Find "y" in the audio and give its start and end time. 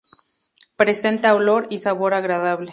1.69-1.77